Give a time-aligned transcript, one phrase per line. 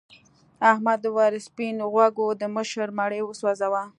[0.71, 3.83] احمد وویل سپین غوږو د مشر مړی وسوځاوه.